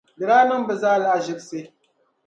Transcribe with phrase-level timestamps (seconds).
[0.17, 1.59] di daa niŋ bɛ zaa lahaʒibisi.